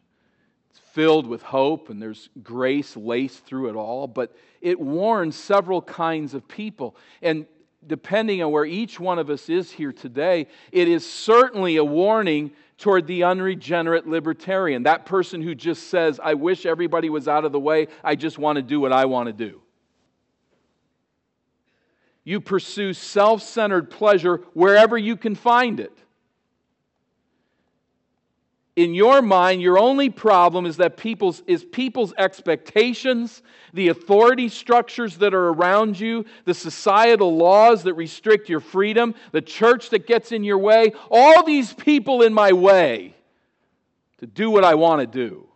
[0.70, 5.82] It's filled with hope and there's grace laced through it all, but it warns several
[5.82, 6.96] kinds of people.
[7.22, 7.46] And
[7.86, 12.52] depending on where each one of us is here today, it is certainly a warning
[12.78, 17.52] toward the unregenerate libertarian, that person who just says, I wish everybody was out of
[17.52, 19.62] the way, I just want to do what I want to do.
[22.24, 25.96] You pursue self centered pleasure wherever you can find it
[28.76, 33.44] in your mind, your only problem is that people's is people's expectations,
[33.74, 39.42] the authority structures that are around you, the societal laws that restrict your freedom, the
[39.42, 43.14] church that gets in your way, all these people in my way
[44.20, 45.48] to do what I want to do.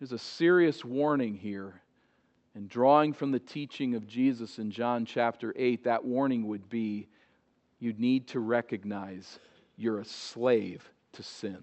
[0.00, 1.80] There's a serious warning here.
[2.56, 7.06] And drawing from the teaching of Jesus in John chapter 8, that warning would be
[7.78, 9.38] you need to recognize
[9.80, 11.58] you're a slave to sin.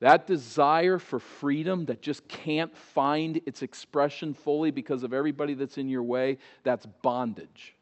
[0.00, 5.78] That desire for freedom that just can't find its expression fully because of everybody that's
[5.78, 7.74] in your way, that's bondage.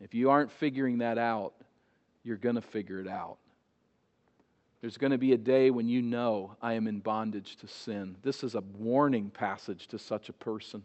[0.00, 1.54] If you aren't figuring that out,
[2.24, 3.36] you're going to figure it out.
[4.80, 8.16] There's going to be a day when you know I am in bondage to sin.
[8.22, 10.82] This is a warning passage to such a person.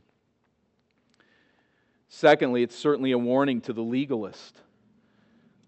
[2.09, 4.61] Secondly, it's certainly a warning to the legalist.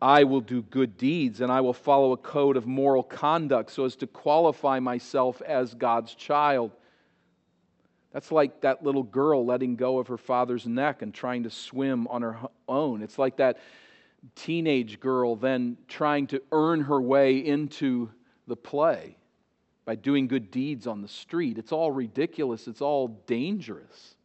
[0.02, 3.86] I will do good deeds and I will follow a code of moral conduct so
[3.86, 6.72] as to qualify myself as God's child.
[8.14, 12.08] That's like that little girl letting go of her father's neck and trying to swim
[12.08, 12.38] on her
[12.68, 13.02] own.
[13.02, 13.58] It's like that
[14.36, 18.10] teenage girl then trying to earn her way into
[18.45, 19.18] the play
[19.86, 21.58] by doing good deeds on the street.
[21.58, 24.16] It's all ridiculous, it's all dangerous.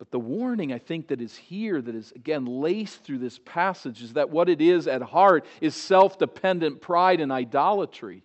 [0.00, 4.00] But the warning, I think, that is here, that is again laced through this passage,
[4.00, 8.22] is that what it is at heart is self dependent pride and idolatry.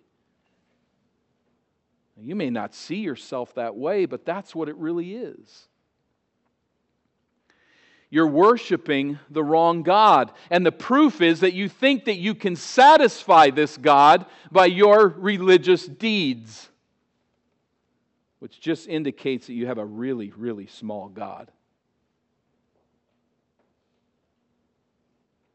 [2.18, 5.68] You may not see yourself that way, but that's what it really is.
[8.08, 10.32] You're worshiping the wrong God.
[10.48, 15.08] And the proof is that you think that you can satisfy this God by your
[15.08, 16.70] religious deeds,
[18.38, 21.52] which just indicates that you have a really, really small God.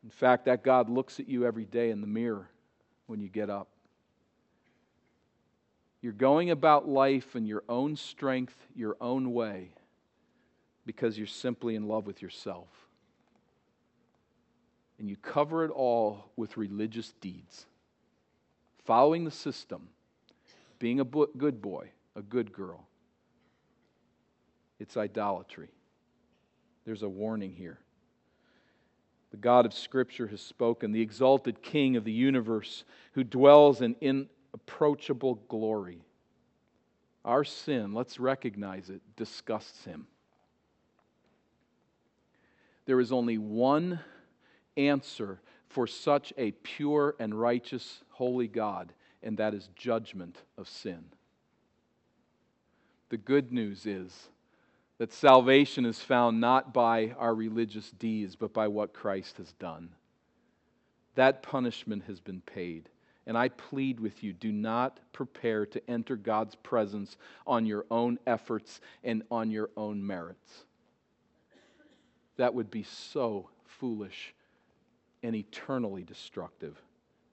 [0.03, 2.49] In fact, that God looks at you every day in the mirror
[3.05, 3.67] when you get up.
[6.01, 9.69] You're going about life in your own strength, your own way,
[10.85, 12.67] because you're simply in love with yourself.
[14.97, 17.65] And you cover it all with religious deeds,
[18.85, 19.89] following the system,
[20.79, 22.87] being a good boy, a good girl.
[24.79, 25.69] It's idolatry.
[26.85, 27.77] There's a warning here.
[29.31, 33.95] The God of Scripture has spoken, the exalted King of the universe who dwells in
[34.01, 36.03] inapproachable glory.
[37.23, 40.07] Our sin, let's recognize it, disgusts him.
[42.85, 43.99] There is only one
[44.75, 48.91] answer for such a pure and righteous, holy God,
[49.23, 51.05] and that is judgment of sin.
[53.09, 54.29] The good news is
[55.01, 59.89] that salvation is found not by our religious deeds, but by what Christ has done.
[61.15, 62.87] That punishment has been paid.
[63.25, 68.19] And I plead with you do not prepare to enter God's presence on your own
[68.27, 70.65] efforts and on your own merits.
[72.37, 74.35] That would be so foolish
[75.23, 76.79] and eternally destructive.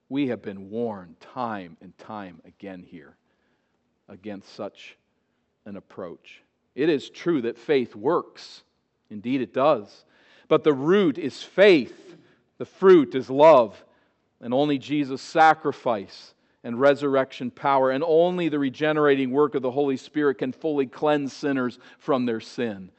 [0.09, 3.15] We have been warned time and time again here
[4.07, 4.97] against such
[5.67, 6.41] an approach.
[6.75, 8.63] It is true that faith works.
[9.09, 10.05] Indeed, it does.
[10.47, 12.15] But the root is faith,
[12.57, 13.83] the fruit is love.
[14.41, 19.97] And only Jesus' sacrifice and resurrection power, and only the regenerating work of the Holy
[19.97, 22.91] Spirit can fully cleanse sinners from their sin.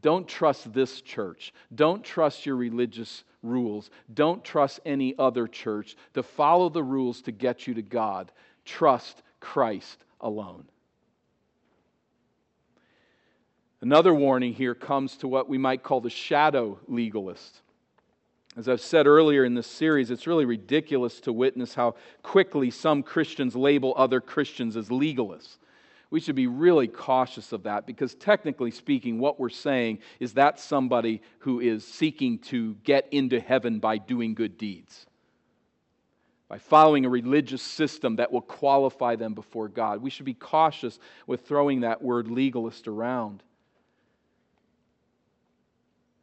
[0.00, 1.52] Don't trust this church.
[1.74, 3.90] Don't trust your religious rules.
[4.14, 8.30] Don't trust any other church to follow the rules to get you to God.
[8.64, 10.64] Trust Christ alone.
[13.82, 17.62] Another warning here comes to what we might call the shadow legalist.
[18.56, 23.02] As I've said earlier in this series, it's really ridiculous to witness how quickly some
[23.02, 25.56] Christians label other Christians as legalists.
[26.10, 30.58] We should be really cautious of that because, technically speaking, what we're saying is that
[30.58, 35.06] somebody who is seeking to get into heaven by doing good deeds,
[36.48, 40.02] by following a religious system that will qualify them before God.
[40.02, 43.44] We should be cautious with throwing that word legalist around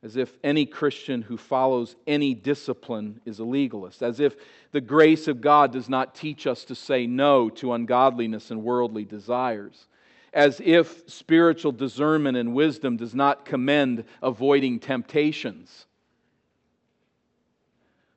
[0.04, 4.36] as if any Christian who follows any discipline is a legalist, as if
[4.72, 9.06] the grace of God does not teach us to say no to ungodliness and worldly
[9.06, 9.88] desires,
[10.34, 15.88] as if spiritual discernment and wisdom does not commend avoiding temptations.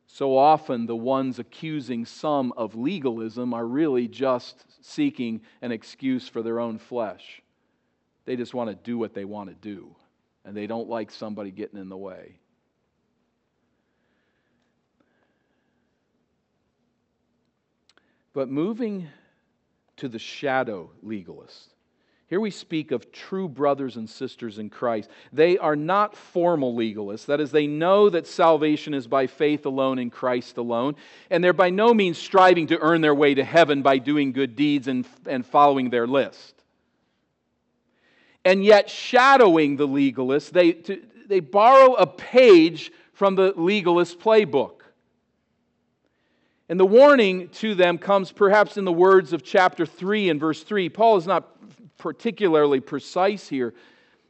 [0.06, 6.42] So often, the ones accusing some of legalism are really just seeking an excuse for
[6.42, 7.40] their own flesh.
[8.26, 9.96] They just want to do what they want to do
[10.44, 12.38] and they don't like somebody getting in the way.
[18.32, 19.08] But moving
[19.96, 21.74] to the shadow legalist.
[22.28, 25.10] Here we speak of true brothers and sisters in Christ.
[25.32, 27.26] They are not formal legalists.
[27.26, 30.94] That is, they know that salvation is by faith alone in Christ alone.
[31.28, 34.54] And they're by no means striving to earn their way to heaven by doing good
[34.54, 36.59] deeds and, and following their list
[38.44, 40.50] and yet shadowing the legalists.
[40.50, 44.80] They, to, they borrow a page from the legalist playbook.
[46.68, 50.62] And the warning to them comes perhaps in the words of chapter 3 and verse
[50.62, 50.88] 3.
[50.88, 51.56] Paul is not
[51.98, 53.74] particularly precise here,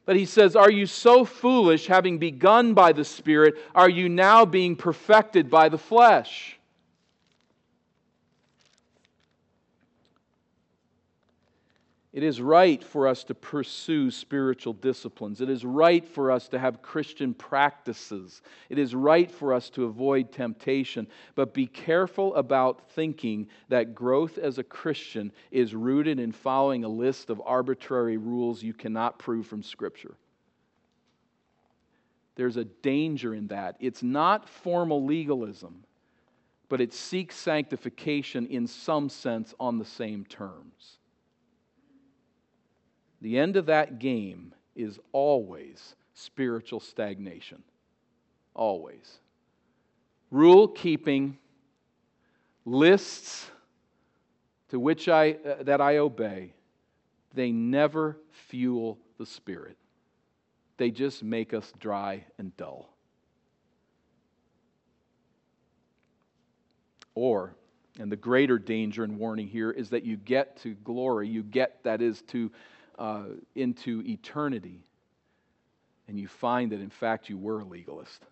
[0.06, 4.44] but he says, Are you so foolish, having begun by the Spirit, are you now
[4.44, 6.58] being perfected by the flesh?
[12.12, 15.40] It is right for us to pursue spiritual disciplines.
[15.40, 18.42] It is right for us to have Christian practices.
[18.68, 21.06] It is right for us to avoid temptation.
[21.36, 26.88] But be careful about thinking that growth as a Christian is rooted in following a
[26.88, 30.16] list of arbitrary rules you cannot prove from Scripture.
[32.34, 33.76] There's a danger in that.
[33.78, 35.84] It's not formal legalism,
[36.68, 40.96] but it seeks sanctification in some sense on the same terms.
[43.20, 47.62] The end of that game is always spiritual stagnation.
[48.54, 49.18] Always.
[50.30, 51.38] Rule keeping,
[52.64, 53.50] lists
[54.70, 56.54] to which I, uh, that I obey,
[57.34, 59.76] they never fuel the Spirit.
[60.76, 62.88] They just make us dry and dull.
[67.14, 67.54] Or,
[67.98, 71.82] and the greater danger and warning here is that you get to glory, you get,
[71.82, 72.50] that is, to
[73.00, 73.24] uh,
[73.54, 74.84] into eternity,
[76.06, 78.22] and you find that in fact you were a legalist.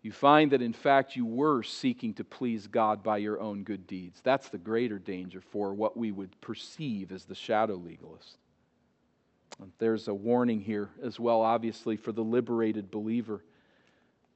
[0.00, 3.86] You find that in fact you were seeking to please God by your own good
[3.86, 4.20] deeds.
[4.24, 8.38] That's the greater danger for what we would perceive as the shadow legalist.
[9.78, 13.44] There's a warning here as well, obviously, for the liberated believer.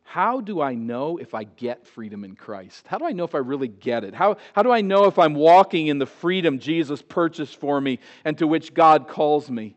[0.08, 2.86] How do I know if I get freedom in Christ?
[2.86, 4.14] How do I know if I really get it?
[4.14, 7.98] How, how do I know if I'm walking in the freedom Jesus purchased for me
[8.24, 9.74] and to which God calls me?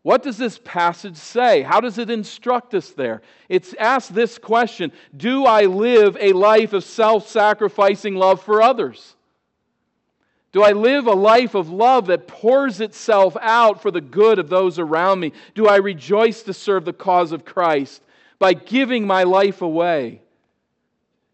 [0.00, 1.60] What does this passage say?
[1.60, 3.20] How does it instruct us there?
[3.50, 9.14] It's asked this question Do I live a life of self sacrificing love for others?
[10.52, 14.48] Do I live a life of love that pours itself out for the good of
[14.48, 15.32] those around me?
[15.54, 18.02] Do I rejoice to serve the cause of Christ?
[18.42, 20.20] By giving my life away,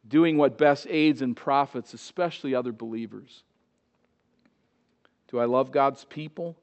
[0.07, 3.45] doing what best aids and profits, especially other believers?
[5.31, 6.55] Do I love God's people?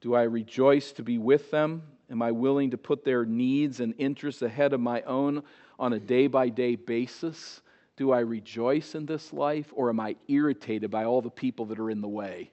[0.00, 1.82] Do I rejoice to be with them?
[2.10, 5.44] Am I willing to put their needs and interests ahead of my own
[5.78, 7.60] on a day by day basis?
[7.96, 11.78] Do I rejoice in this life or am I irritated by all the people that
[11.78, 12.50] are in the way?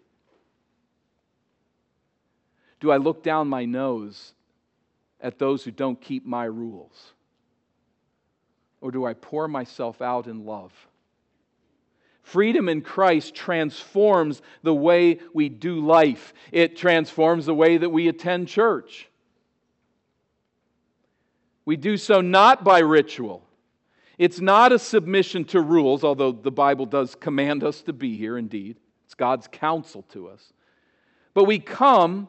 [2.79, 4.36] Do I look down my nose
[5.26, 7.13] at those who don't keep my rules?
[8.80, 10.71] Or do I pour myself out in love?
[12.21, 18.07] Freedom in Christ transforms the way we do life, it transforms the way that we
[18.07, 19.09] attend church.
[21.65, 23.41] We do so not by ritual.
[24.19, 28.38] It's not a submission to rules, although the Bible does command us to be here
[28.38, 28.78] indeed.
[29.05, 30.53] It's God's counsel to us.
[31.34, 32.28] But we come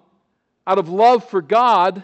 [0.66, 2.02] out of love for God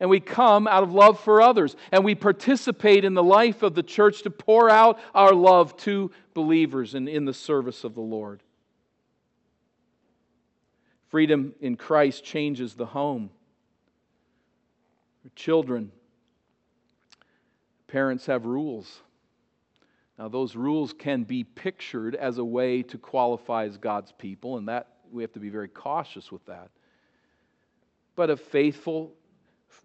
[0.00, 1.76] and we come out of love for others.
[1.92, 6.10] And we participate in the life of the church to pour out our love to
[6.32, 8.42] believers and in the service of the Lord.
[11.10, 13.30] Freedom in Christ changes the home.
[15.36, 15.92] Children,
[17.86, 19.02] parents have rules.
[20.18, 24.68] Now, those rules can be pictured as a way to qualify as God's people, and
[24.68, 26.70] that we have to be very cautious with that.
[28.16, 29.12] But a faithful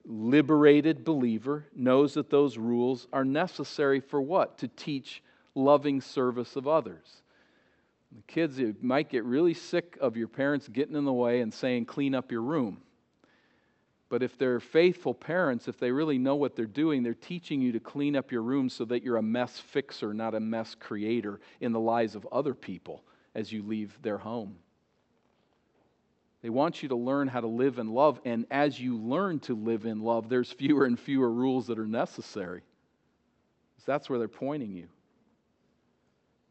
[0.06, 4.58] liberated believer knows that those rules are necessary for what?
[4.60, 5.24] To teach
[5.56, 7.22] loving service of others.
[8.16, 11.86] The kids might get really sick of your parents getting in the way and saying,
[11.86, 12.82] clean up your room.
[14.08, 17.72] But if they're faithful parents, if they really know what they're doing, they're teaching you
[17.72, 21.40] to clean up your room so that you're a mess fixer, not a mess creator
[21.60, 24.56] in the lives of other people as you leave their home.
[26.46, 28.22] They want you to learn how to live in love.
[28.24, 31.88] And as you learn to live in love, there's fewer and fewer rules that are
[31.88, 32.62] necessary.
[33.84, 34.88] That's where they're pointing you.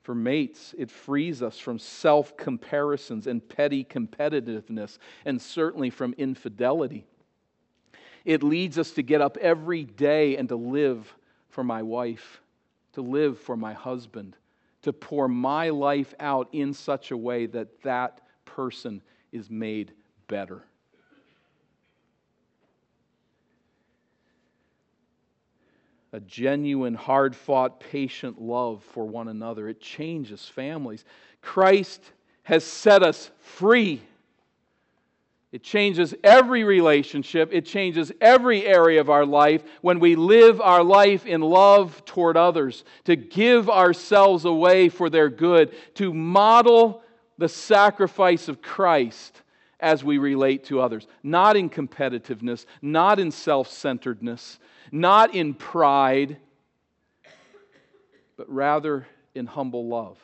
[0.02, 7.06] For mates, it frees us from self comparisons and petty competitiveness, and certainly from infidelity.
[8.24, 11.14] It leads us to get up every day and to live
[11.50, 12.40] for my wife,
[12.94, 14.36] to live for my husband,
[14.82, 19.00] to pour my life out in such a way that that person
[19.34, 19.92] is made
[20.28, 20.62] better.
[26.12, 29.68] A genuine, hard fought, patient love for one another.
[29.68, 31.04] It changes families.
[31.42, 32.00] Christ
[32.44, 34.00] has set us free.
[35.50, 37.50] It changes every relationship.
[37.52, 42.36] It changes every area of our life when we live our life in love toward
[42.36, 47.03] others, to give ourselves away for their good, to model
[47.38, 49.42] the sacrifice of Christ
[49.80, 51.06] as we relate to others.
[51.22, 54.58] Not in competitiveness, not in self centeredness,
[54.90, 56.38] not in pride,
[58.36, 60.18] but rather in humble love.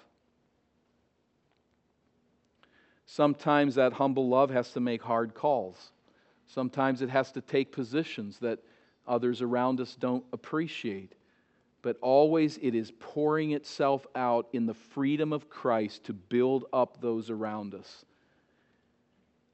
[3.06, 5.90] Sometimes that humble love has to make hard calls.
[6.46, 8.60] Sometimes it has to take positions that
[9.06, 11.14] others around us don't appreciate.
[11.82, 17.00] But always it is pouring itself out in the freedom of Christ to build up
[17.00, 18.04] those around us.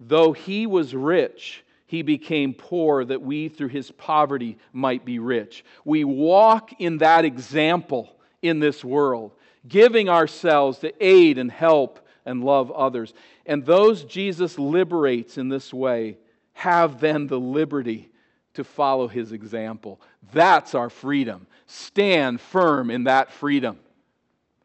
[0.01, 5.64] Though he was rich, he became poor that we through his poverty might be rich.
[5.85, 9.33] We walk in that example in this world,
[9.68, 13.14] giving ourselves to aid and help and love others.
[13.47, 16.18] And those Jesus liberates in this way
[16.55, 18.11] have then the liberty
[18.57, 20.01] to follow his example.
[20.33, 21.47] That's our freedom.
[21.67, 23.79] Stand firm in that freedom.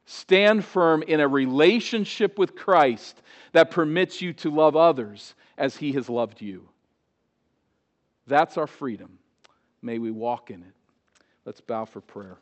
[0.05, 3.21] Stand firm in a relationship with Christ
[3.53, 6.67] that permits you to love others as he has loved you.
[8.27, 9.19] That's our freedom.
[9.81, 10.73] May we walk in it.
[11.45, 12.37] Let's bow for prayer.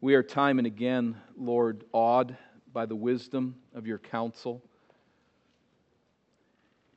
[0.00, 2.36] We are time and again, Lord, awed
[2.72, 4.62] by the wisdom of your counsel.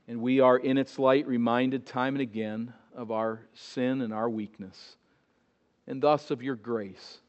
[0.07, 4.30] And we are, in its light, reminded time and again of our sin and our
[4.30, 4.97] weakness,
[5.88, 7.19] and thus of your grace,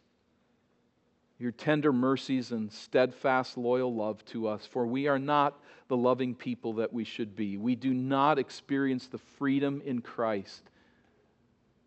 [1.38, 4.66] your tender mercies and steadfast, loyal love to us.
[4.66, 7.56] For we are not the loving people that we should be.
[7.56, 10.62] We do not experience the freedom in Christ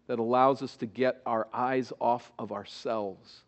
[0.08, 3.44] that allows us to get our eyes off of ourselves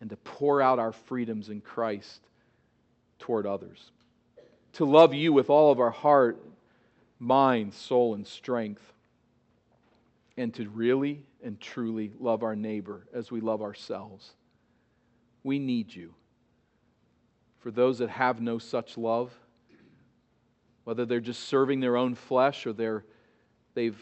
[0.00, 2.20] and to pour out our freedoms in Christ
[3.18, 3.90] toward others.
[4.74, 6.38] To love you with all of our heart,
[7.18, 8.82] mind, soul, and strength.
[10.36, 14.30] And to really and truly love our neighbor as we love ourselves.
[15.42, 16.14] We need you.
[17.58, 19.32] For those that have no such love,
[20.84, 23.04] whether they're just serving their own flesh or they're,
[23.74, 24.00] they've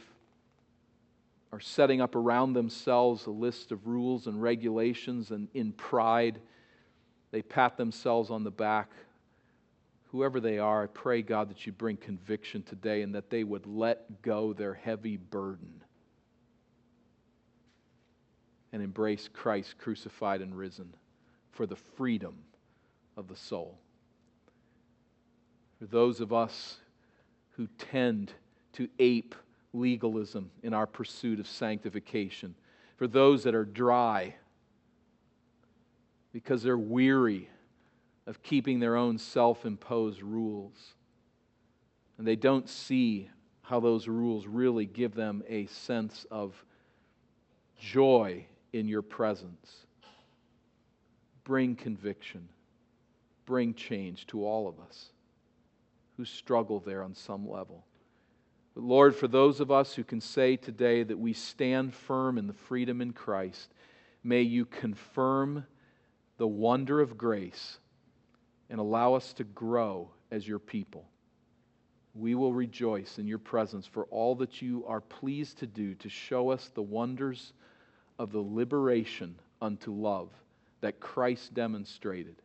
[1.56, 6.38] are setting up around themselves a list of rules and regulations, and in pride,
[7.30, 8.90] they pat themselves on the back.
[10.10, 13.66] Whoever they are, I pray, God, that you bring conviction today and that they would
[13.66, 15.82] let go their heavy burden
[18.70, 20.94] and embrace Christ crucified and risen
[21.52, 22.34] for the freedom
[23.16, 23.78] of the soul.
[25.78, 26.76] For those of us
[27.52, 28.34] who tend
[28.74, 29.34] to ape
[29.76, 32.54] legalism in our pursuit of sanctification.
[32.96, 34.34] For those that are dry
[36.36, 37.48] because they're weary
[38.26, 40.92] of keeping their own self imposed rules.
[42.18, 43.30] And they don't see
[43.62, 46.54] how those rules really give them a sense of
[47.78, 49.86] joy in your presence.
[51.44, 52.50] Bring conviction,
[53.46, 55.06] bring change to all of us
[56.18, 57.85] who struggle there on some level.
[58.76, 62.46] But Lord, for those of us who can say today that we stand firm in
[62.46, 63.72] the freedom in Christ,
[64.22, 65.64] may you confirm
[66.36, 67.78] the wonder of grace
[68.68, 71.08] and allow us to grow as your people.
[72.14, 76.10] We will rejoice in your presence for all that you are pleased to do to
[76.10, 77.54] show us the wonders
[78.18, 80.28] of the liberation unto love
[80.82, 82.36] that Christ demonstrated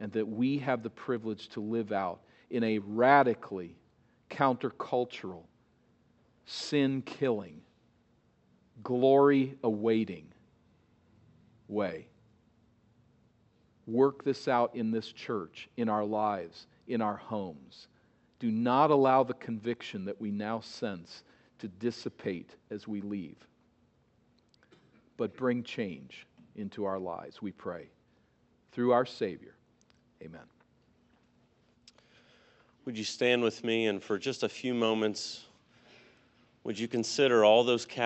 [0.00, 3.76] and that we have the privilege to live out in a radically
[4.30, 5.42] countercultural,
[6.50, 7.60] sin killing,
[8.82, 10.26] glory awaiting
[11.68, 12.08] way.
[13.86, 17.86] Work this out in this church, in our lives, in our homes.
[18.40, 21.22] Do not allow the conviction that we now sense
[21.60, 23.36] to dissipate as we leave,
[25.16, 26.26] but bring change
[26.56, 27.86] into our lives, we pray.
[28.72, 29.54] Through our Savior.
[30.22, 30.40] Amen.
[32.86, 35.44] Would you stand with me and for just a few moments,
[36.64, 37.86] would you consider all those